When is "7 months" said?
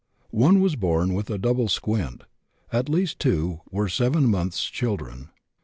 3.87-4.63